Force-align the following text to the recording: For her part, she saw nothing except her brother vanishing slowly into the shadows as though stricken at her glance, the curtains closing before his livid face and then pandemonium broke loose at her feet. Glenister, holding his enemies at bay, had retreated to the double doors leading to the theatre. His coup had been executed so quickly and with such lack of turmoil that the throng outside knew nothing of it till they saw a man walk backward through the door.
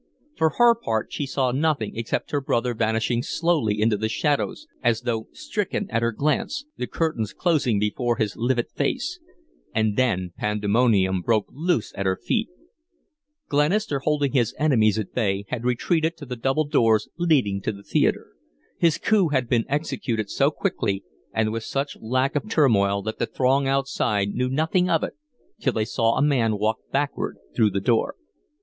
For 0.35 0.49
her 0.57 0.73
part, 0.73 1.13
she 1.13 1.27
saw 1.27 1.51
nothing 1.51 1.95
except 1.95 2.31
her 2.31 2.41
brother 2.41 2.73
vanishing 2.73 3.21
slowly 3.21 3.79
into 3.79 3.97
the 3.97 4.09
shadows 4.09 4.65
as 4.83 5.01
though 5.01 5.27
stricken 5.31 5.87
at 5.91 6.01
her 6.01 6.11
glance, 6.11 6.65
the 6.75 6.87
curtains 6.87 7.33
closing 7.33 7.77
before 7.77 8.15
his 8.17 8.35
livid 8.35 8.71
face 8.71 9.19
and 9.75 9.95
then 9.95 10.33
pandemonium 10.35 11.21
broke 11.21 11.45
loose 11.51 11.93
at 11.95 12.07
her 12.07 12.15
feet. 12.17 12.49
Glenister, 13.47 13.99
holding 13.99 14.31
his 14.31 14.55
enemies 14.57 14.97
at 14.97 15.13
bay, 15.13 15.45
had 15.49 15.63
retreated 15.63 16.17
to 16.17 16.25
the 16.25 16.35
double 16.35 16.65
doors 16.65 17.07
leading 17.19 17.61
to 17.61 17.71
the 17.71 17.83
theatre. 17.83 18.29
His 18.79 18.97
coup 18.97 19.27
had 19.27 19.47
been 19.47 19.65
executed 19.69 20.31
so 20.31 20.49
quickly 20.49 21.03
and 21.31 21.51
with 21.51 21.61
such 21.63 21.95
lack 22.01 22.35
of 22.35 22.49
turmoil 22.49 23.03
that 23.03 23.19
the 23.19 23.27
throng 23.27 23.67
outside 23.67 24.29
knew 24.33 24.49
nothing 24.49 24.89
of 24.89 25.03
it 25.03 25.13
till 25.59 25.73
they 25.73 25.85
saw 25.85 26.15
a 26.17 26.23
man 26.23 26.57
walk 26.57 26.79
backward 26.91 27.37
through 27.55 27.69
the 27.69 27.79
door. 27.79 28.15